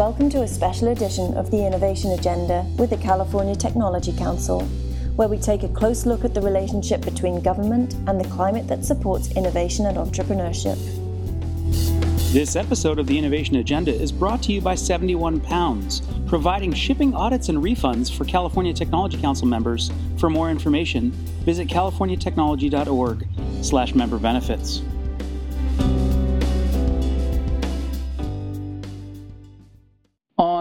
[0.00, 4.62] Welcome to a special edition of the Innovation Agenda with the California Technology Council,
[5.16, 8.82] where we take a close look at the relationship between government and the climate that
[8.82, 10.78] supports innovation and entrepreneurship.
[12.32, 17.14] This episode of the Innovation Agenda is brought to you by 71 Pounds, providing shipping
[17.14, 19.92] audits and refunds for California Technology Council members.
[20.16, 21.10] For more information,
[21.44, 23.28] visit californiatechnology.org
[23.60, 24.80] slash member benefits.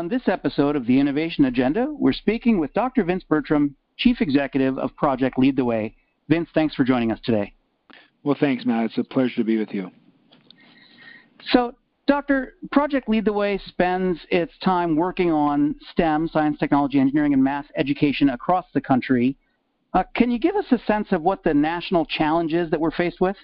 [0.10, 3.04] This episode of the Innovation Agenda, we're speaking with Dr.
[3.04, 5.96] Vince Bertram, Chief Executive of Project Lead the Way.
[6.28, 7.54] Vince, thanks for joining us today.
[8.24, 8.86] Well, thanks, Matt.
[8.86, 9.92] It's a pleasure to be with you.
[11.52, 11.76] So,
[12.08, 17.44] Doctor, Project Lead the Way spends its time working on STEM, science, technology, engineering, and
[17.44, 19.38] math education across the country.
[19.94, 22.90] Uh, can you give us a sense of what the national challenge is that we're
[22.92, 23.38] faced with?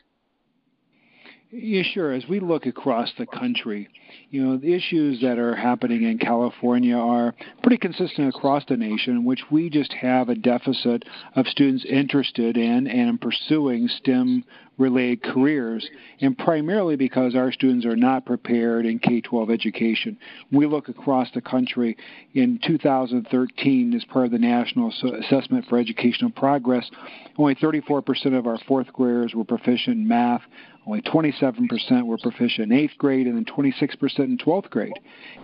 [1.51, 2.11] Yeah, sure.
[2.11, 3.87] As we look across the country,
[4.31, 9.17] you know, the issues that are happening in California are pretty consistent across the nation,
[9.17, 11.03] in which we just have a deficit
[11.35, 14.43] of students interested in and pursuing STEM
[14.77, 15.87] related careers,
[16.19, 20.17] and primarily because our students are not prepared in K 12 education.
[20.51, 21.95] We look across the country
[22.33, 26.89] in 2013 as part of the National Assessment for Educational Progress,
[27.37, 30.41] only 34% of our fourth graders were proficient in math,
[30.87, 34.93] only 27% were proficient in eighth grade, and then 26% in 12th grade.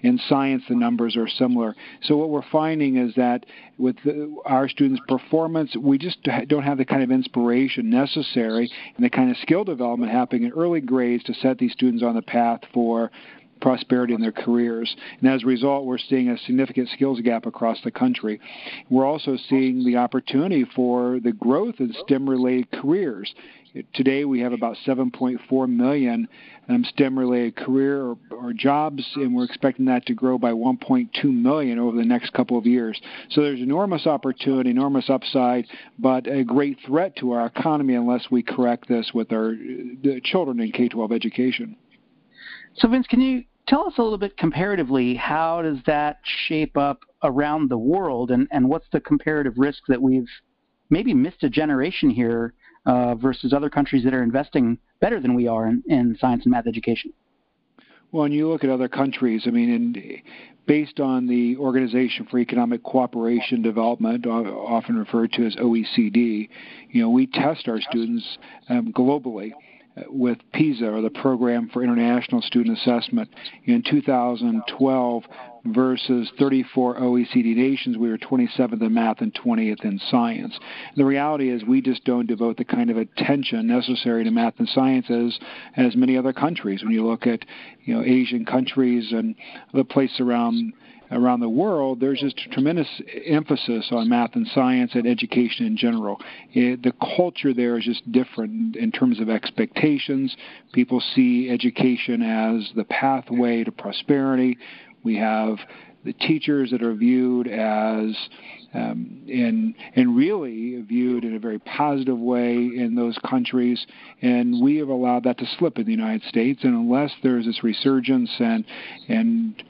[0.03, 1.75] In science, the numbers are similar.
[2.03, 3.45] So, what we're finding is that
[3.77, 9.03] with the, our students' performance, we just don't have the kind of inspiration necessary and
[9.03, 12.21] the kind of skill development happening in early grades to set these students on the
[12.21, 13.11] path for
[13.61, 14.93] prosperity in their careers.
[15.21, 18.39] And as a result, we're seeing a significant skills gap across the country.
[18.89, 23.33] We're also seeing the opportunity for the growth in STEM related careers.
[23.93, 26.27] Today, we have about 7.4 million
[26.67, 31.23] um, STEM related career or, or, jobs, and we're expecting that to grow by 1.2
[31.23, 32.99] million over the next couple of years.
[33.29, 35.67] So there's enormous opportunity, enormous upside,
[35.97, 39.55] but a great threat to our economy unless we correct this with our
[40.23, 41.77] children in K 12 education.
[42.75, 46.99] So, Vince, can you tell us a little bit comparatively how does that shape up
[47.23, 50.29] around the world, and, and what's the comparative risk that we've
[50.89, 52.53] maybe missed a generation here
[52.85, 56.51] uh, versus other countries that are investing better than we are in, in science and
[56.51, 57.13] math education?
[58.11, 60.21] Well, when you look at other countries, I mean,
[60.65, 66.49] based on the Organization for Economic Cooperation Development, often referred to as OECD,
[66.89, 69.53] you know, we test our students um, globally
[70.07, 73.29] with PISA, or the Program for International Student Assessment.
[73.65, 75.23] In 2012,
[75.65, 80.57] versus 34 OECD nations, we were 27th in math and 20th in science.
[80.95, 84.67] The reality is we just don't devote the kind of attention necessary to math and
[84.69, 85.37] science as,
[85.75, 86.83] as many other countries.
[86.83, 87.45] When you look at
[87.83, 89.35] you know Asian countries and
[89.73, 90.73] the place around
[91.11, 92.87] around the world, there's just a tremendous
[93.25, 96.19] emphasis on math and science and education in general.
[96.53, 100.35] It, the culture there is just different in terms of expectations.
[100.73, 104.57] People see education as the pathway to prosperity.
[105.03, 105.57] We have
[106.03, 108.15] the teachers that are viewed as
[108.73, 113.85] um, and and really viewed in a very positive way in those countries,
[114.21, 116.63] and we have allowed that to slip in the United States.
[116.63, 118.63] And unless there's this resurgence and
[119.09, 119.61] and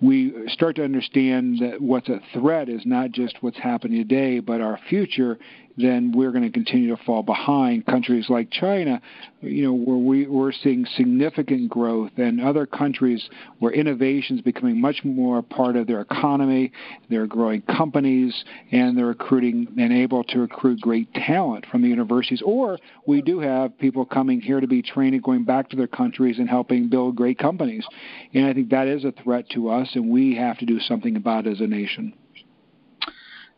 [0.00, 4.60] we start to understand that what's a threat is not just what's happening today, but
[4.60, 5.38] our future,
[5.76, 9.00] then we're going to continue to fall behind countries like China,
[9.40, 13.28] you know, where we, we're seeing significant growth, and other countries
[13.58, 16.72] where innovation is becoming much more part of their economy.
[17.10, 22.42] They're growing companies, and they're recruiting and able to recruit great talent from the universities.
[22.44, 25.86] Or we do have people coming here to be trained and going back to their
[25.86, 27.86] countries and helping build great companies.
[28.32, 31.16] And I think that is a threat to us, and we have to do something
[31.16, 32.14] about it as a nation.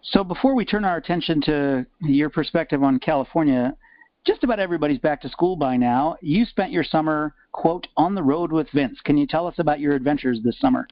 [0.02, 3.74] So before we turn our attention to your perspective on California,
[4.26, 6.16] just about everybody's back to school by now.
[6.20, 8.98] You spent your summer, quote, on the road with Vince.
[9.04, 10.86] Can you tell us about your adventures this summer?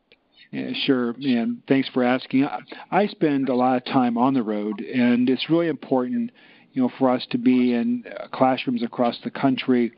[0.52, 2.48] Yeah, sure, and thanks for asking.
[2.90, 6.30] I spend a lot of time on the road, and it's really important,
[6.72, 9.92] you know, for us to be in uh, classrooms across the country.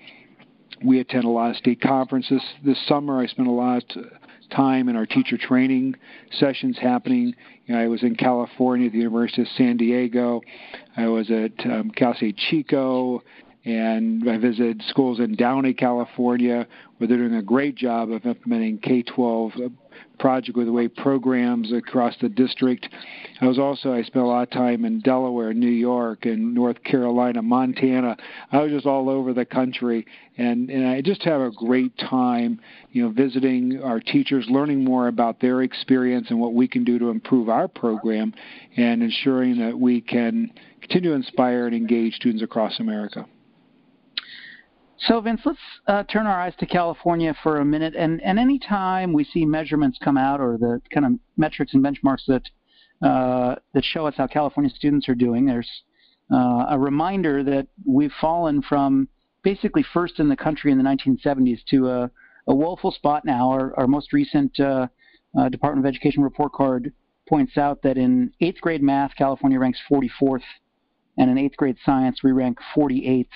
[0.82, 3.20] We attend a lot of state conferences this summer.
[3.20, 3.84] I spent a lot
[4.50, 5.94] time in our teacher training
[6.32, 7.34] sessions happening.
[7.66, 10.40] You know, I was in California at the University of San Diego.
[10.96, 13.22] I was at um, Cal State Chico,
[13.64, 16.66] and I visited schools in Downey, California,
[16.96, 19.72] where they're doing a great job of implementing K-12
[20.18, 22.88] Project Lead the Way programs across the district.
[23.40, 26.82] I was also I spent a lot of time in Delaware, New York, and North
[26.82, 28.16] Carolina, Montana.
[28.50, 30.06] I was just all over the country,
[30.36, 32.60] and and I just have a great time,
[32.92, 36.98] you know, visiting our teachers, learning more about their experience and what we can do
[36.98, 38.34] to improve our program,
[38.76, 40.50] and ensuring that we can
[40.80, 43.26] continue to inspire and engage students across America.
[45.00, 47.94] So, Vince, let's uh, turn our eyes to California for a minute.
[47.96, 51.84] And, and any time we see measurements come out or the kind of metrics and
[51.84, 52.42] benchmarks that,
[53.06, 55.70] uh, that show us how California students are doing, there's
[56.32, 59.08] uh, a reminder that we've fallen from
[59.44, 62.10] basically first in the country in the 1970s to a,
[62.48, 63.50] a woeful spot now.
[63.50, 64.88] Our, our most recent uh,
[65.38, 66.92] uh, Department of Education report card
[67.28, 70.42] points out that in eighth grade math, California ranks 44th,
[71.18, 73.26] and in eighth grade science, we rank 48th.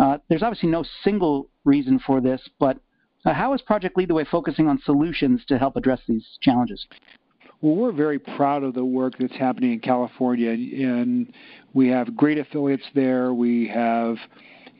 [0.00, 2.78] Uh, there's obviously no single reason for this, but
[3.26, 6.86] uh, how is Project Lead the Way focusing on solutions to help address these challenges?
[7.60, 11.30] Well, we're very proud of the work that's happening in California, and
[11.74, 13.34] we have great affiliates there.
[13.34, 14.16] We have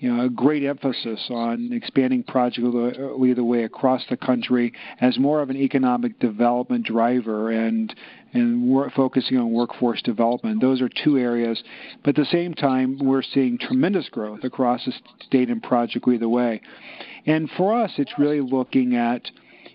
[0.00, 4.72] you know, a great emphasis on expanding Project Lead the uh, Way across the country
[5.00, 7.94] as more of an economic development driver and
[8.32, 10.60] and we're focusing on workforce development.
[10.60, 11.62] Those are two areas.
[12.04, 16.20] But at the same time, we're seeing tremendous growth across the state and Project Lead
[16.20, 16.60] the Way.
[17.26, 19.28] And for us, it's really looking at,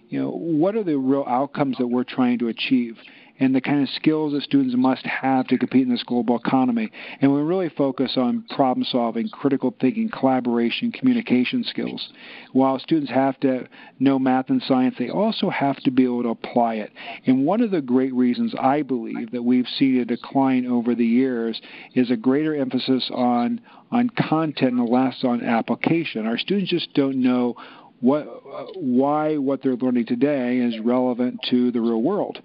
[0.07, 2.97] you know, what are the real outcomes that we're trying to achieve?
[3.39, 6.89] And the kind of skills that students must have to compete in this global economy.
[7.21, 12.09] And we really focus on problem solving, critical thinking, collaboration, communication skills.
[12.53, 13.67] While students have to
[13.99, 16.91] know math and science, they also have to be able to apply it.
[17.25, 21.05] And one of the great reasons I believe that we've seen a decline over the
[21.05, 21.61] years
[21.93, 23.61] is a greater emphasis on
[23.91, 26.25] on content and less on application.
[26.25, 27.55] Our students just don't know
[28.01, 28.25] what,
[28.75, 32.39] why what they're learning today is relevant to the real world.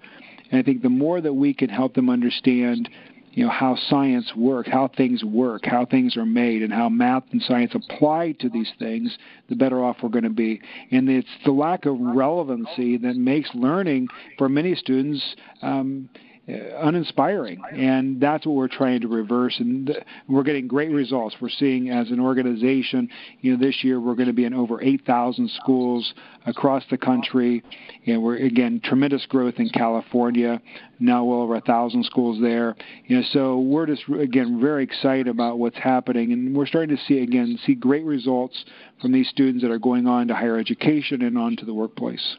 [0.50, 2.88] And I think the more that we can help them understand,
[3.32, 7.22] you know, how science works, how things work, how things are made, and how math
[7.32, 9.16] and science apply to these things,
[9.48, 10.60] the better off we're going to be.
[10.90, 15.36] And it's the lack of relevancy that makes learning for many students.
[15.62, 16.08] Um,
[16.50, 19.56] Uh, uninspiring, and that's what we're trying to reverse.
[19.60, 19.94] And
[20.28, 21.36] we're getting great results.
[21.40, 23.08] We're seeing as an organization,
[23.40, 26.14] you know, this year we're going to be in over 8,000 schools
[26.46, 27.62] across the country,
[28.06, 30.60] and we're again tremendous growth in California.
[30.98, 32.74] Now well over a thousand schools there.
[33.06, 37.02] You know, so we're just again very excited about what's happening, and we're starting to
[37.04, 38.64] see again see great results
[39.00, 42.36] from these students that are going on to higher education and on to the workplace.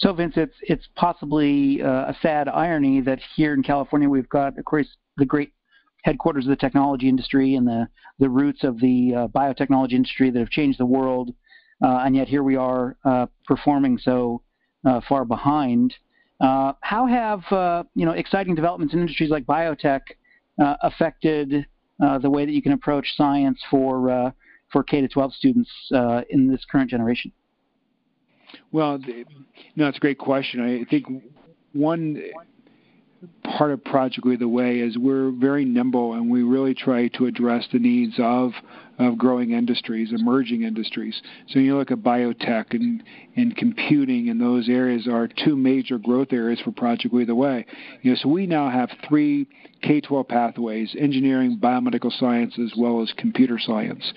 [0.00, 4.58] So, Vince, it's it's possibly uh, a sad irony that here in California we've got,
[4.58, 4.88] of course,
[5.18, 5.52] the great
[6.04, 7.86] headquarters of the technology industry and the
[8.18, 11.34] the roots of the uh, biotechnology industry that have changed the world,
[11.84, 14.40] uh, and yet here we are uh, performing so
[14.86, 15.92] uh, far behind.
[16.40, 17.42] Uh, how have
[17.94, 20.00] you know exciting developments in industries like biotech
[20.58, 21.66] affected
[22.22, 24.32] the way that you can approach science for
[24.72, 25.70] for K to 12 students
[26.30, 27.32] in this current generation?
[28.72, 28.98] Well,
[29.76, 30.60] no, it's a great question.
[30.60, 31.06] I think
[31.72, 32.22] one
[33.44, 37.26] part of Project Lead the Way is we're very nimble and we really try to
[37.26, 38.52] address the needs of
[38.98, 41.22] of growing industries, emerging industries.
[41.48, 43.02] So when you look at biotech and,
[43.34, 47.64] and computing and those areas are two major growth areas for Project Lead the Way.
[48.02, 49.46] You know, so we now have three
[49.82, 54.12] K-12 pathways, engineering, biomedical science, as well as computer science.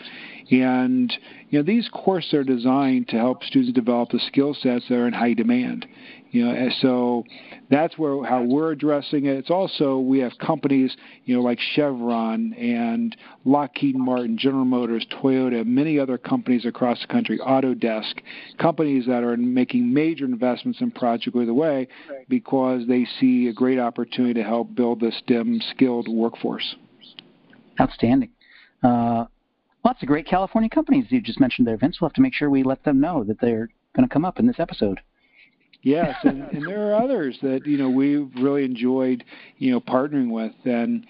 [0.51, 1.13] And
[1.49, 5.07] you know, these courses are designed to help students develop the skill sets that are
[5.07, 5.85] in high demand.
[6.33, 7.25] You know, so
[7.69, 9.37] that's where how we're addressing it.
[9.37, 15.63] It's also we have companies, you know, like Chevron and Lockheed Martin, General Motors, Toyota,
[15.63, 18.15] many other companies across the country, Autodesk,
[18.57, 21.87] companies that are making major investments in Project Lead the Way
[22.27, 26.75] because they see a great opportunity to help build the STEM skilled workforce.
[27.79, 28.31] Outstanding.
[28.81, 29.25] Uh,
[29.85, 32.01] lots of great California companies you just mentioned there, Vince.
[32.01, 34.39] We'll have to make sure we let them know that they're going to come up
[34.39, 34.99] in this episode.
[35.83, 39.23] Yes, and, and there are others that you know we've really enjoyed,
[39.57, 41.05] you know, partnering with, and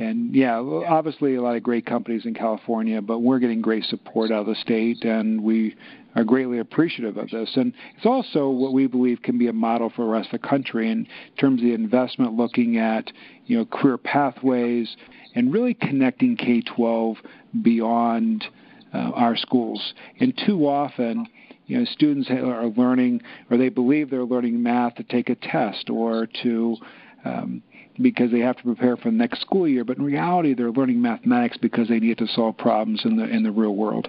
[0.00, 4.32] and yeah, obviously a lot of great companies in California, but we're getting great support
[4.32, 5.76] out of the state, and we
[6.16, 7.52] are greatly appreciative of this.
[7.54, 10.48] And it's also what we believe can be a model for the rest of the
[10.48, 11.06] country in
[11.38, 13.12] terms of the investment, looking at
[13.46, 14.96] you know career pathways
[15.36, 17.16] and really connecting K-12
[17.62, 18.44] beyond
[18.92, 19.94] uh, our schools.
[20.18, 21.28] And too often
[21.68, 25.90] you know, students are learning or they believe they're learning math to take a test
[25.90, 26.76] or to
[27.24, 27.62] um,
[28.00, 29.84] because they have to prepare for the next school year.
[29.84, 33.42] But in reality, they're learning mathematics because they need to solve problems in the in
[33.42, 34.08] the real world.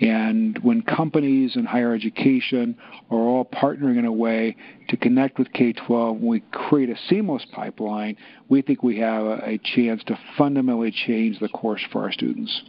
[0.00, 2.76] And when companies and higher education
[3.10, 4.56] are all partnering in a way
[4.88, 8.16] to connect with K 12, we create a seamless pipeline,
[8.48, 12.62] we think we have a, a chance to fundamentally change the course for our students.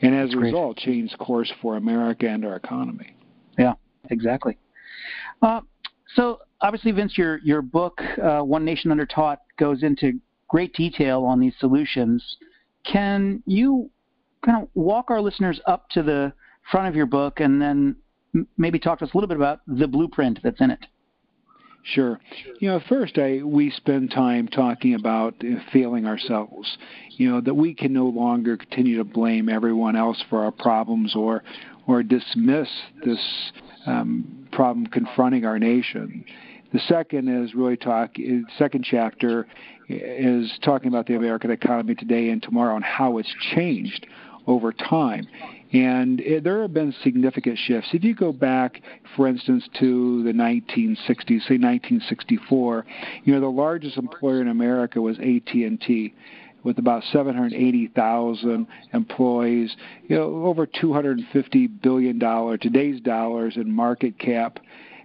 [0.00, 0.46] And as That's a great.
[0.52, 3.15] result, change course for America and our economy.
[3.58, 3.74] Yeah,
[4.10, 4.58] exactly.
[5.42, 5.60] Uh,
[6.14, 11.24] so obviously, Vince, your your book, uh, One Nation Under Taught, goes into great detail
[11.24, 12.22] on these solutions.
[12.84, 13.90] Can you
[14.44, 16.32] kind of walk our listeners up to the
[16.70, 17.96] front of your book and then
[18.34, 20.86] m- maybe talk to us a little bit about the blueprint that's in it?
[21.82, 22.18] Sure.
[22.58, 26.76] You know, first, I, we spend time talking about uh, failing ourselves.
[27.10, 31.14] You know that we can no longer continue to blame everyone else for our problems
[31.14, 31.44] or
[31.86, 32.68] or dismiss
[33.04, 33.52] this
[33.86, 36.24] um, problem confronting our nation.
[36.72, 38.16] The second is really talk.
[38.58, 39.46] Second chapter
[39.88, 44.06] is talking about the American economy today and tomorrow and how it's changed
[44.46, 45.26] over time.
[45.72, 47.90] And it, there have been significant shifts.
[47.92, 48.80] If you go back,
[49.16, 52.86] for instance, to the 1960s, say 1964,
[53.24, 56.14] you know the largest employer in America was AT&T
[56.66, 59.76] with about 780,000 employees,
[60.08, 64.58] you know, over 250 billion dollar today's dollars in market cap.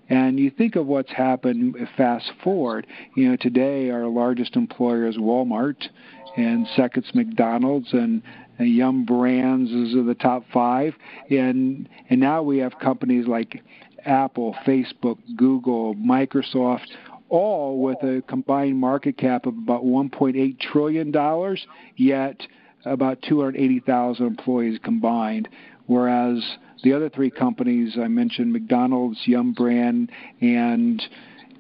[0.10, 5.18] And you think of what's happened fast forward, you know, today our largest employer is
[5.18, 5.88] Walmart
[6.36, 8.24] and second's McDonald's and
[8.58, 9.06] Yum!
[9.06, 10.94] Brands is the top five,
[11.30, 13.64] and and now we have companies like
[14.06, 16.88] Apple, Facebook, Google, Microsoft,
[17.32, 22.46] all with a combined market cap of about 1.8 trillion dollars, yet
[22.86, 25.48] about 280,000 employees combined,
[25.88, 26.44] whereas
[26.84, 30.12] the other three companies I mentioned, McDonald's, Yum Brand,
[30.42, 31.02] and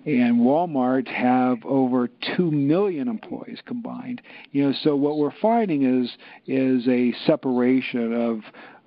[0.04, 4.20] and Walmart have over two million employees combined.
[4.52, 6.12] You know, so what we're finding is
[6.48, 8.40] is a separation of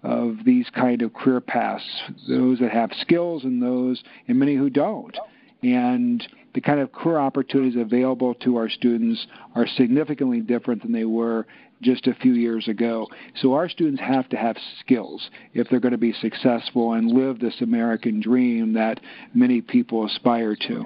[0.02, 1.84] of these kind of career paths,
[2.28, 5.16] those that have skills and those and many who don't.
[5.62, 11.04] And the kind of career opportunities available to our students are significantly different than they
[11.04, 11.46] were
[11.82, 13.06] just a few years ago.
[13.40, 17.38] So our students have to have skills if they're going to be successful and live
[17.38, 19.00] this American dream that
[19.34, 20.84] many people aspire to.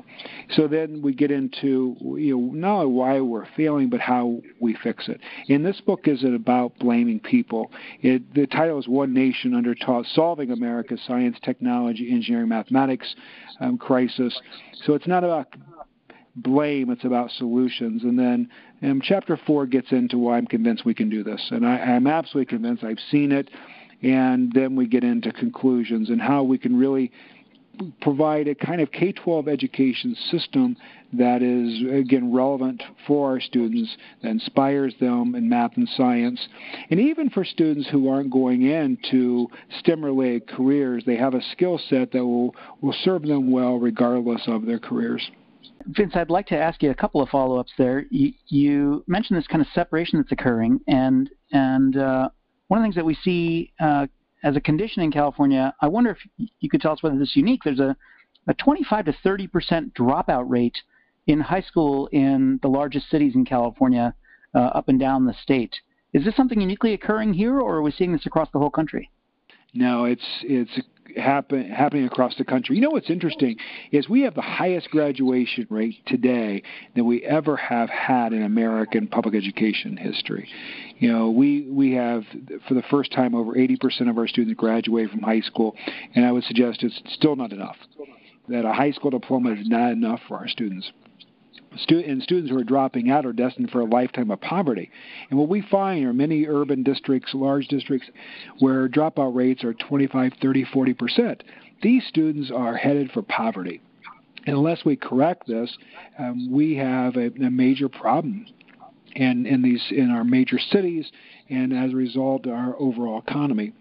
[0.50, 4.76] So then we get into you know not only why we're failing but how we
[4.82, 5.20] fix it.
[5.48, 7.70] And this book isn't about blaming people.
[8.00, 13.14] It, the title is One Nation Under Taught: Solving America's Science, Technology, Engineering, Mathematics
[13.60, 14.38] um, Crisis.
[14.84, 15.48] So it's not about
[16.36, 18.04] blame, it's about solutions.
[18.04, 18.48] And then
[18.82, 21.48] um, chapter four gets into why I'm convinced we can do this.
[21.50, 22.84] And I, I'm absolutely convinced.
[22.84, 23.50] I've seen it.
[24.02, 27.10] And then we get into conclusions and how we can really
[28.00, 30.76] provide a kind of K 12 education system
[31.12, 36.48] that is, again, relevant for our students, that inspires them in math and science.
[36.90, 41.80] And even for students who aren't going into STEM related careers, they have a skill
[41.88, 45.30] set that will, will serve them well regardless of their careers.
[45.88, 48.04] Vince, I'd like to ask you a couple of follow-ups there.
[48.10, 52.28] You, you mentioned this kind of separation that's occurring, and and uh,
[52.68, 54.06] one of the things that we see uh,
[54.42, 57.36] as a condition in California, I wonder if you could tell us whether this is
[57.36, 57.62] unique.
[57.64, 57.96] There's a,
[58.46, 60.76] a 25 to 30 percent dropout rate
[61.26, 64.14] in high school in the largest cities in California,
[64.54, 65.74] uh, up and down the state.
[66.12, 69.10] Is this something uniquely occurring here, or are we seeing this across the whole country?
[69.74, 70.80] No, it's it's
[71.16, 72.76] happen, happening across the country.
[72.76, 73.56] You know what's interesting
[73.92, 76.62] is we have the highest graduation rate today
[76.96, 80.48] that we ever have had in American public education history.
[80.98, 82.24] You know, we we have
[82.66, 85.76] for the first time over 80% of our students graduate from high school,
[86.14, 87.76] and I would suggest it's still not enough.
[88.48, 90.90] That a high school diploma is not enough for our students.
[91.76, 94.90] Stu- and students who are dropping out are destined for a lifetime of poverty.
[95.30, 98.08] And what we find are many urban districts, large districts,
[98.58, 101.44] where dropout rates are 25, 30, 40 percent.
[101.82, 103.80] These students are headed for poverty.
[104.46, 105.76] And unless we correct this,
[106.18, 108.46] um, we have a, a major problem
[109.14, 111.10] in, in these in our major cities,
[111.48, 113.72] and as a result, our overall economy.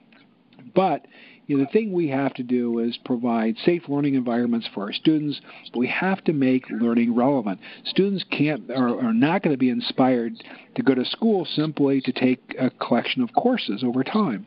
[0.75, 1.05] But
[1.47, 4.93] you know, the thing we have to do is provide safe learning environments for our
[4.93, 5.39] students.
[5.71, 7.59] But we have to make learning relevant.
[7.85, 10.33] Students can't are, are not going to be inspired
[10.75, 14.45] to go to school simply to take a collection of courses over time.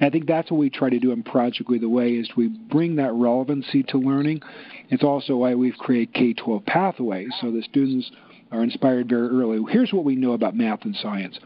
[0.00, 2.30] And I think that's what we try to do in Project Lead the Way is
[2.36, 4.42] we bring that relevancy to learning.
[4.88, 8.10] It's also why we've created K-12 pathways so the students
[8.52, 9.60] are inspired very early.
[9.70, 11.38] Here's what we know about math and science.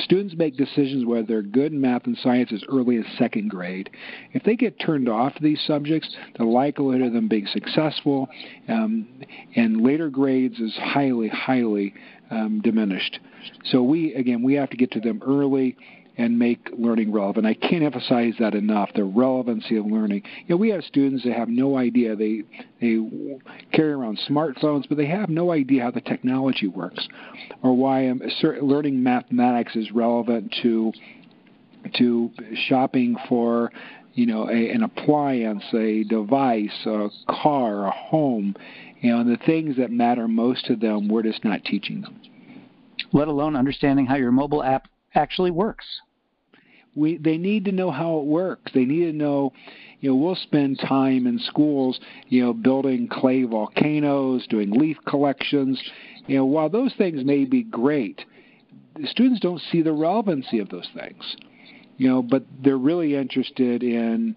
[0.00, 3.90] Students make decisions whether they're good in math and science as early as second grade.
[4.32, 8.28] If they get turned off to these subjects, the likelihood of them being successful
[8.68, 9.06] um,
[9.54, 11.94] in later grades is highly, highly
[12.30, 13.18] um, diminished.
[13.66, 15.76] So we, again, we have to get to them early
[16.18, 17.46] and make learning relevant.
[17.46, 18.90] I can't emphasize that enough.
[18.94, 20.22] The relevancy of learning.
[20.46, 22.16] You know, we have students that have no idea.
[22.16, 22.42] They
[22.80, 22.98] they
[23.72, 27.06] carry around smartphones, but they have no idea how the technology works,
[27.62, 28.22] or why um,
[28.62, 30.92] learning mathematics is relevant to
[31.94, 32.30] to
[32.68, 33.70] shopping for
[34.14, 38.54] you know a, an appliance, a device, a car, a home.
[39.00, 42.18] You know, and the things that matter most to them, we're just not teaching them.
[43.12, 45.84] Let alone understanding how your mobile app actually works.
[46.96, 48.72] We, they need to know how it works.
[48.74, 49.52] They need to know,
[50.00, 55.80] you know, we'll spend time in schools, you know, building clay volcanoes, doing leaf collections.
[56.26, 58.24] You know, while those things may be great,
[58.98, 61.36] the students don't see the relevancy of those things
[61.98, 64.36] you know, but they're really interested in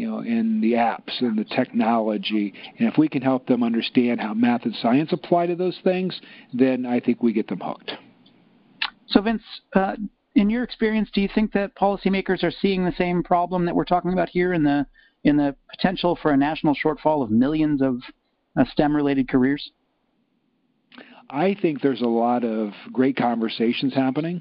[0.00, 2.54] you know, in the apps and the technology.
[2.78, 6.18] And if we can help them understand how math and science apply to those things,
[6.54, 7.92] then I think we get them hooked.
[9.08, 9.42] So, Vince,
[9.74, 9.96] uh,
[10.34, 13.84] in your experience, do you think that policymakers are seeing the same problem that we're
[13.84, 14.86] talking about here in the
[15.24, 18.00] in the potential for a national shortfall of millions of
[18.56, 19.70] uh, STEM-related careers?
[21.28, 24.40] I think there's a lot of great conversations happening.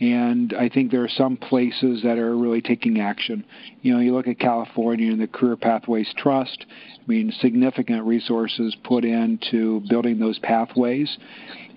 [0.00, 3.44] And I think there are some places that are really taking action.
[3.82, 6.64] You know, you look at California and the Career Pathways Trust.
[6.96, 11.18] I mean, significant resources put into building those pathways.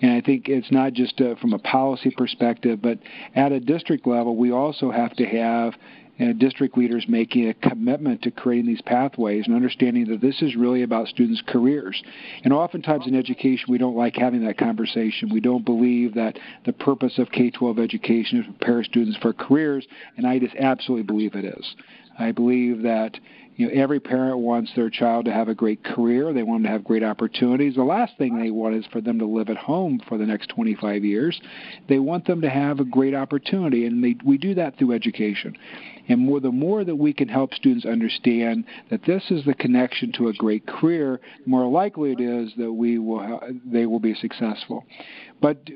[0.01, 2.99] And I think it's not just uh, from a policy perspective, but
[3.35, 5.73] at a district level, we also have to have
[6.19, 10.55] uh, district leaders making a commitment to creating these pathways and understanding that this is
[10.55, 12.01] really about students' careers.
[12.43, 15.29] And oftentimes in education, we don't like having that conversation.
[15.33, 19.33] We don't believe that the purpose of K 12 education is to prepare students for
[19.33, 21.75] careers, and I just absolutely believe it is.
[22.17, 23.17] I believe that
[23.55, 26.33] you know, every parent wants their child to have a great career.
[26.33, 27.75] They want them to have great opportunities.
[27.75, 30.49] The last thing they want is for them to live at home for the next
[30.49, 31.39] 25 years.
[31.87, 35.55] They want them to have a great opportunity, and they, we do that through education.
[36.09, 40.11] And more, the more that we can help students understand that this is the connection
[40.13, 44.13] to a great career, the more likely it is that we will they will be
[44.15, 44.85] successful.
[45.43, 45.67] But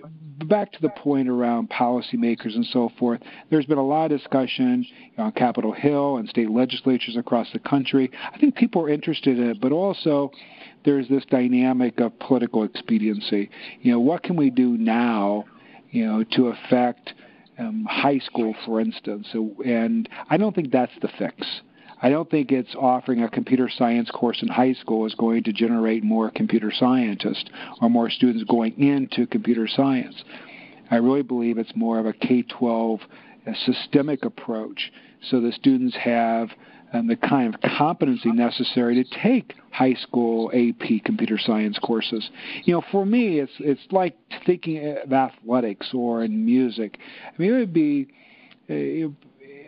[0.47, 3.19] back to the point around policymakers and so forth,
[3.49, 8.09] there's been a lot of discussion on Capitol Hill and state legislatures across the country.
[8.33, 10.31] I think people are interested in it, but also
[10.85, 13.49] there's this dynamic of political expediency.
[13.81, 15.43] You know, what can we do now,
[15.91, 17.13] you know, to affect
[17.59, 19.27] um, high school, for instance.
[19.33, 21.45] So, and I don't think that's the fix.
[22.01, 25.53] I don't think it's offering a computer science course in high school is going to
[25.53, 27.49] generate more computer scientists
[27.81, 30.23] or more students going into computer science.
[30.91, 33.01] I really believe it's more of a K 12
[33.65, 34.91] systemic approach
[35.29, 36.49] so the students have
[36.93, 42.29] and the kind of competency necessary to take high school AP computer science courses.
[42.63, 46.97] You know, for me, it's it's like thinking of athletics or in music.
[47.27, 48.07] I mean, it would be
[48.69, 49.09] uh,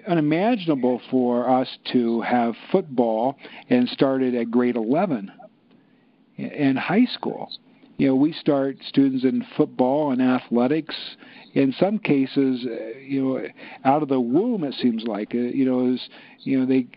[0.07, 3.37] unimaginable for us to have football
[3.69, 5.31] and started at grade 11
[6.37, 7.49] in high school.
[7.97, 10.95] You know, we start students in football and athletics.
[11.53, 13.47] In some cases, uh, you know,
[13.83, 15.35] out of the womb, it seems like.
[15.35, 16.07] Uh, you know, is
[16.39, 16.87] you know they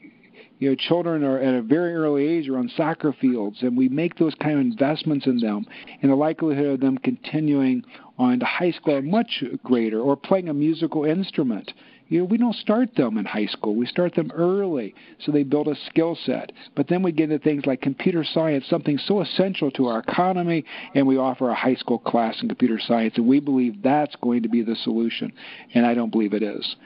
[0.63, 3.89] you know, children are at a very early age are on soccer fields, and we
[3.89, 5.67] make those kind of investments in them,
[6.01, 7.83] and the likelihood of them continuing
[8.17, 11.73] on to high school are much greater, or playing a musical instrument.
[12.13, 13.75] You know, we don't start them in high school.
[13.75, 16.53] We start them early so they build a skill set.
[16.77, 20.67] But then we get into things like computer science, something so essential to our economy,
[20.95, 24.43] and we offer a high school class in computer science, and we believe that's going
[24.43, 25.33] to be the solution.
[25.73, 26.77] And I don't believe it is.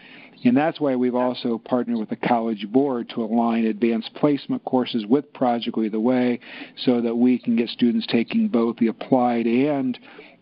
[0.45, 5.07] And that's why we've also partnered with the College Board to align advanced placement courses
[5.07, 6.39] with Project Lead the Way
[6.85, 9.99] so that we can get students taking both the applied and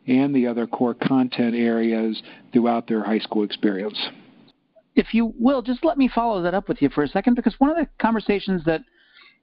[0.07, 3.99] and the other core content areas throughout their high school experience.
[4.95, 7.55] If you will, just let me follow that up with you for a second because
[7.59, 8.83] one of the conversations that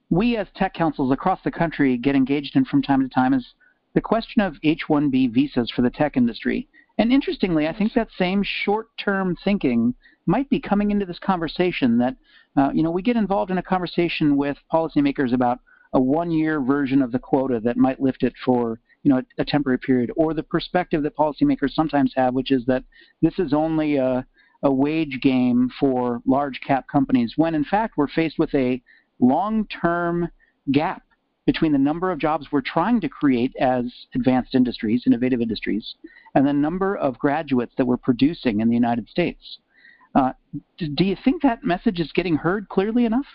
[0.08, 3.54] we as tech councils across the country get engaged in from time to time is
[3.94, 6.68] the question of H 1B visas for the tech industry.
[6.98, 9.94] And interestingly, I think that same short term thinking
[10.26, 12.16] might be coming into this conversation that,
[12.56, 15.60] uh, you know, we get involved in a conversation with policymakers about
[15.94, 19.42] a one year version of the quota that might lift it for, you know, a,
[19.42, 22.84] a temporary period, or the perspective that policymakers sometimes have, which is that
[23.20, 24.26] this is only a,
[24.62, 28.80] a wage game for large cap companies, when in fact we're faced with a
[29.20, 30.28] long term
[30.70, 31.02] gap
[31.46, 35.94] between the number of jobs we're trying to create as advanced industries, innovative industries,
[36.34, 39.58] and the number of graduates that we're producing in the United States.
[40.14, 40.32] Uh,
[40.78, 43.26] do you think that message is getting heard clearly enough?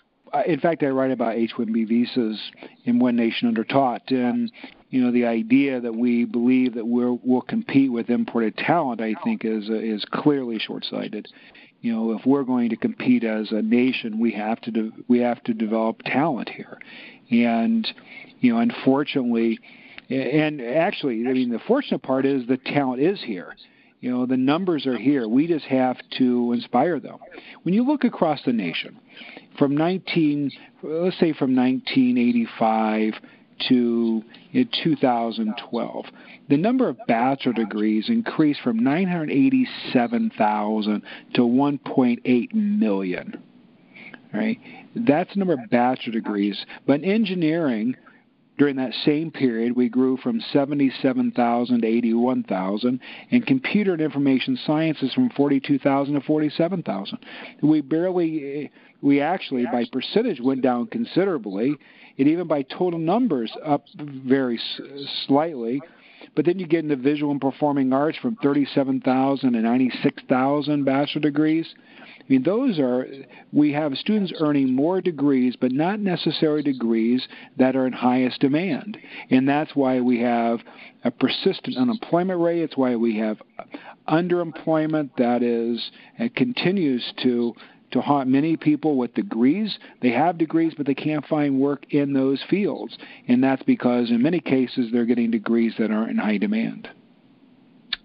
[0.45, 2.39] In fact, I write about H-1B visas
[2.85, 4.51] in One Nation Under Taught, and
[4.89, 9.15] you know the idea that we believe that we'll, we'll compete with imported talent, I
[9.23, 11.27] think, is is clearly short-sighted.
[11.81, 15.19] you know, if we're going to compete as a nation, we have to de- we
[15.19, 16.77] have to develop talent here,
[17.29, 17.87] and
[18.39, 19.59] you know, unfortunately,
[20.09, 23.53] and actually, I mean, the fortunate part is the talent is here.
[23.99, 25.27] You know, the numbers are here.
[25.27, 27.17] We just have to inspire them.
[27.63, 28.99] When you look across the nation,
[29.57, 30.51] from 19,
[30.83, 33.13] let's say from 1985
[33.69, 34.21] to
[34.53, 36.05] 2012,
[36.49, 43.43] the number of bachelor degrees increased from 987,000 to 1.8 million.
[44.33, 44.59] Right?
[44.95, 46.65] That's the number of bachelor degrees.
[46.85, 47.95] But in engineering,
[48.57, 52.99] during that same period, we grew from 77,000 to 81,000,
[53.31, 57.19] and computer and information sciences from 42,000 to 47,000.
[57.61, 61.75] We barely, we actually, by percentage, went down considerably,
[62.17, 64.59] and even by total numbers, up very
[65.27, 65.81] slightly.
[66.35, 71.73] But then you get into visual and performing arts from 37,000 to 96,000 bachelor degrees.
[72.27, 73.07] I mean, those are,
[73.53, 77.25] we have students earning more degrees, but not necessarily degrees
[77.57, 78.97] that are in highest demand.
[79.29, 80.59] And that's why we have
[81.05, 82.61] a persistent unemployment rate.
[82.61, 83.41] It's why we have
[84.09, 87.53] underemployment that is, and continues to
[87.89, 89.79] to haunt many people with degrees.
[90.01, 92.97] They have degrees, but they can't find work in those fields.
[93.29, 96.89] And that's because, in many cases, they're getting degrees that aren't in high demand.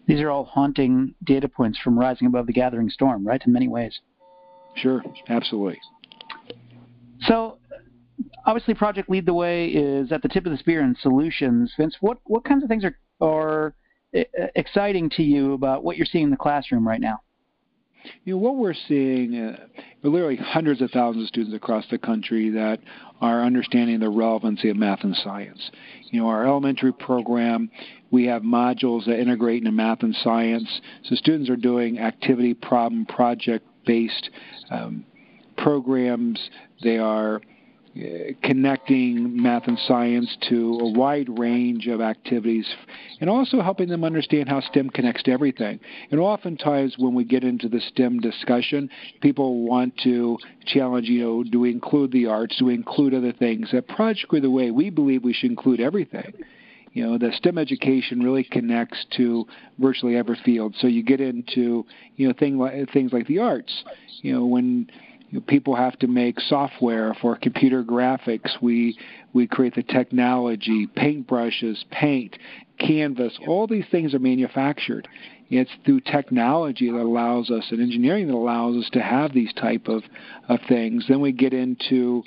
[0.06, 3.66] These are all haunting data points from rising above the gathering storm, right, in many
[3.66, 3.98] ways.
[4.76, 5.78] Sure, absolutely.
[7.26, 7.58] So,
[8.46, 11.72] obviously, Project Lead the Way is at the tip of the spear in solutions.
[11.76, 13.74] Vince, what, what kinds of things are, are
[14.56, 17.20] exciting to you about what you're seeing in the classroom right now?
[18.24, 19.56] You know, what we're seeing, uh,
[20.02, 22.80] literally hundreds of thousands of students across the country that
[23.20, 25.70] are understanding the relevancy of math and science.
[26.10, 27.70] You know, our elementary program,
[28.10, 30.80] we have modules that integrate into math and science.
[31.04, 34.30] So students are doing activity, problem, project based
[34.70, 35.04] um,
[35.56, 36.40] programs.
[36.82, 37.40] They are
[37.94, 42.66] uh, connecting math and science to a wide range of activities
[43.20, 45.78] and also helping them understand how STEM connects to everything.
[46.10, 48.88] And oftentimes, when we get into the STEM discussion,
[49.20, 52.56] people want to challenge, you know, do we include the arts?
[52.58, 53.68] Do we include other things?
[53.74, 56.32] At Project the Way, we believe we should include everything.
[56.92, 59.46] You know, the STEM education really connects to
[59.78, 60.74] virtually every field.
[60.78, 63.84] So you get into, you know, thing like, things like the arts.
[64.20, 64.90] You know, when
[65.30, 68.50] you know, people have to make software for computer graphics.
[68.60, 68.98] We
[69.32, 72.36] we create the technology, paintbrushes, paint,
[72.78, 73.38] canvas.
[73.46, 75.08] All these things are manufactured.
[75.48, 79.88] It's through technology that allows us, and engineering that allows us to have these type
[79.88, 80.02] of,
[80.48, 81.06] of things.
[81.08, 82.22] Then we get into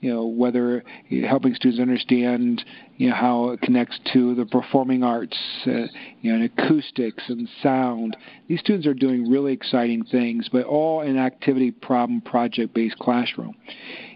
[0.00, 0.82] you know whether
[1.28, 2.64] helping students understand
[2.96, 5.36] you know how it connects to the performing arts
[5.66, 5.86] uh,
[6.20, 8.16] you know and acoustics and sound.
[8.48, 13.54] These students are doing really exciting things but all in activity problem project based classroom.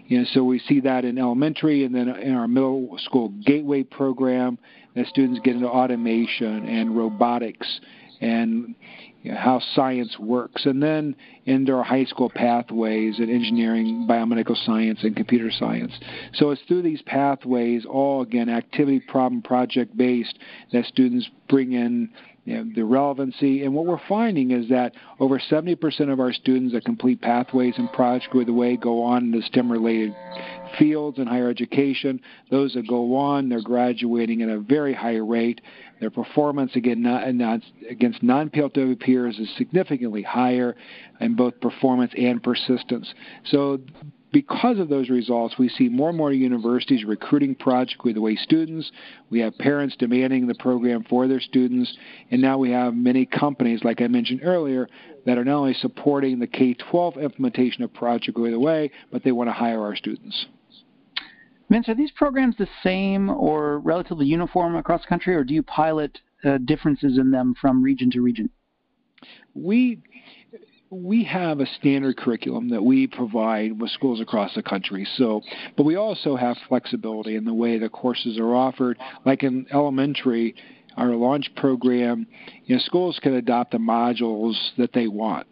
[0.07, 3.83] You know so we see that in elementary and then in our middle school gateway
[3.83, 4.57] program
[4.95, 7.79] that students get into automation and robotics
[8.21, 8.75] and
[9.25, 14.55] you know, how science works, and then into our high school pathways in engineering, biomedical
[14.65, 15.91] science, and computer science.
[16.35, 20.37] So it's through these pathways, all again activity, problem, project based,
[20.73, 22.11] that students bring in
[22.43, 23.63] you know, the relevancy.
[23.63, 27.91] And what we're finding is that over 70% of our students that complete pathways and
[27.91, 30.15] Project Lead the Way go on into STEM related
[30.77, 32.19] fields in higher education.
[32.51, 35.61] Those that go on, they're graduating at a very high rate.
[35.99, 37.05] Their performance again,
[37.89, 40.75] against non-PLW peers is significantly higher
[41.21, 43.13] in both performance and persistence.
[43.45, 43.79] So
[44.31, 48.91] because of those results, we see more and more universities recruiting Project the Way students.
[49.29, 51.95] We have parents demanding the program for their students.
[52.31, 54.89] And now we have many companies, like I mentioned earlier,
[55.25, 59.31] that are not only supporting the K 12 implementation of Project the Way, but they
[59.31, 60.47] want to hire our students.
[61.69, 65.63] Vince, are these programs the same or relatively uniform across the country, or do you
[65.63, 68.49] pilot uh, differences in them from region to region?
[69.55, 70.01] We
[70.89, 75.07] we have a standard curriculum that we provide with schools across the country.
[75.15, 75.41] So,
[75.75, 78.97] but we also have flexibility in the way the courses are offered.
[79.25, 80.55] Like in elementary,
[80.97, 82.27] our launch program,
[82.65, 85.47] you know, schools can adopt the modules that they want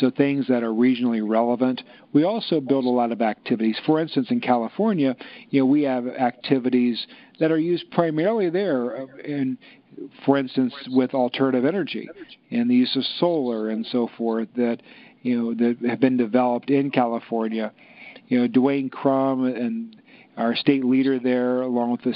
[0.00, 1.82] so things that are regionally relevant.
[2.12, 3.78] We also build a lot of activities.
[3.86, 5.16] For instance, in California,
[5.50, 7.06] you know, we have activities
[7.40, 9.58] that are used primarily there, uh, in,
[10.24, 12.08] for instance, with alternative energy
[12.50, 14.78] and the use of solar and so forth that
[15.22, 17.72] you know that have been developed in California.
[18.28, 19.96] You know, Dwayne Crum and
[20.36, 22.14] our state leader there, along with the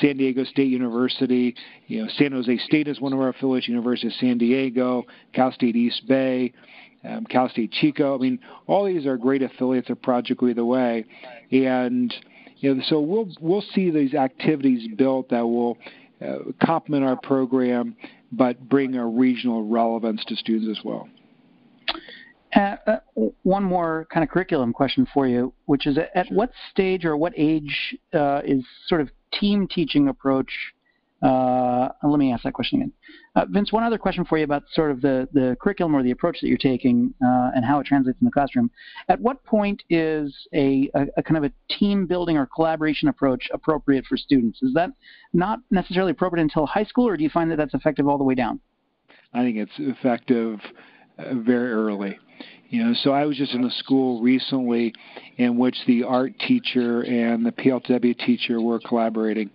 [0.00, 1.54] San Diego State University.
[1.86, 3.68] You know, San Jose State is one of our affiliates.
[3.68, 6.52] University of San Diego, Cal State East Bay,
[7.04, 8.14] um, Cal State Chico.
[8.14, 11.04] I mean, all these are great affiliates of Project Lead the Way,
[11.50, 12.14] and
[12.56, 15.78] you know, so we'll we'll see these activities built that will
[16.24, 17.96] uh, complement our program,
[18.32, 21.08] but bring a regional relevance to students as well.
[22.54, 22.96] Uh, uh,
[23.42, 27.32] one more kind of curriculum question for you, which is at what stage or what
[27.36, 30.50] age uh, is sort of team teaching approach?
[31.24, 32.92] Uh, let me ask that question again.
[33.34, 36.10] Uh, Vince, one other question for you about sort of the, the curriculum or the
[36.10, 38.70] approach that you're taking uh, and how it translates in the classroom.
[39.08, 43.48] At what point is a, a, a, kind of a team building or collaboration approach
[43.54, 44.62] appropriate for students?
[44.62, 44.90] Is that
[45.32, 48.24] not necessarily appropriate until high school, or do you find that that's effective all the
[48.24, 48.60] way down?
[49.32, 50.60] I think it's effective
[51.18, 52.18] very early.
[52.68, 54.92] You know, so I was just in a school recently
[55.36, 59.50] in which the art teacher and the PLW teacher were collaborating.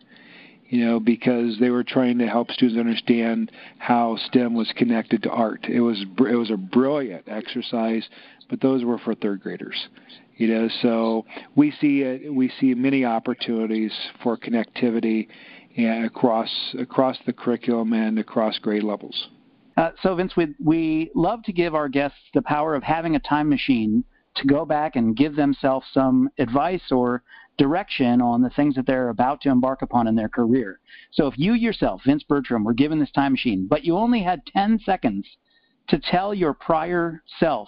[0.70, 5.30] You know, because they were trying to help students understand how STEM was connected to
[5.30, 5.66] art.
[5.68, 8.08] It was it was a brilliant exercise,
[8.50, 9.88] but those were for third graders.
[10.38, 13.92] You know, so we see it, we see many opportunities
[14.24, 15.28] for connectivity
[15.76, 19.30] and across across the curriculum and across grade levels.
[19.76, 23.20] Uh, so, Vince, we, we love to give our guests the power of having a
[23.20, 24.04] time machine
[24.40, 27.24] to go back and give themselves some advice or
[27.58, 30.80] direction on the things that they're about to embark upon in their career.
[31.12, 34.42] So, if you yourself, Vince Bertram, were given this time machine, but you only had
[34.48, 35.28] 10 seconds
[35.90, 37.68] to tell your prior self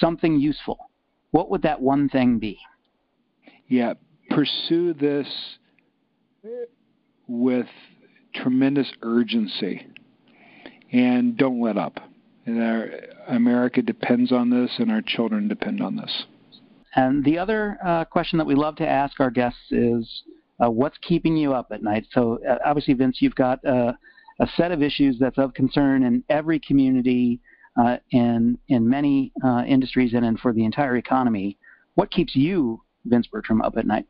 [0.00, 0.90] something useful,
[1.30, 2.58] what would that one thing be?
[3.68, 3.94] Yeah,
[4.30, 5.28] pursue this
[7.28, 7.66] with
[8.34, 9.86] tremendous urgency
[10.92, 12.00] and don't let up.
[12.46, 12.90] And our,
[13.28, 16.24] America depends on this, and our children depend on this.
[16.94, 20.22] And the other uh, question that we love to ask our guests is,
[20.62, 22.06] uh, what's keeping you up at night?
[22.12, 23.92] So uh, obviously, Vince, you've got uh,
[24.40, 27.40] a set of issues that's of concern in every community,
[27.80, 31.58] uh, in in many uh, industries, and in for the entire economy.
[31.94, 34.06] What keeps you, Vince Bertram, up at night?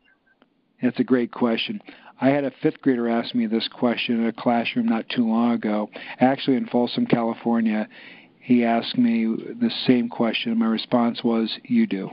[0.83, 1.81] That's a great question.
[2.21, 5.53] I had a fifth grader ask me this question in a classroom not too long
[5.53, 5.91] ago,
[6.21, 7.89] actually in Folsom, California.
[8.43, 10.59] He asked me the same question.
[10.59, 12.11] My response was, You do.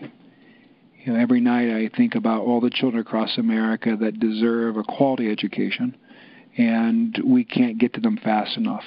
[1.04, 4.84] You know, every night I think about all the children across America that deserve a
[4.84, 5.98] quality education,
[6.56, 8.84] and we can't get to them fast enough.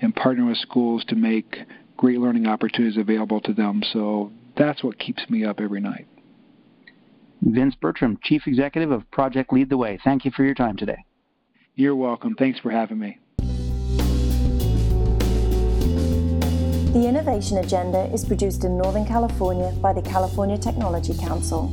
[0.00, 1.58] And partner with schools to make
[1.98, 3.82] great learning opportunities available to them.
[3.92, 6.06] So that's what keeps me up every night.
[7.42, 9.98] Vince Bertram, Chief Executive of Project Lead the Way.
[10.02, 11.04] Thank you for your time today.
[11.74, 12.36] You're welcome.
[12.36, 13.18] Thanks for having me.
[16.92, 21.72] The Innovation Agenda is produced in Northern California by the California Technology Council.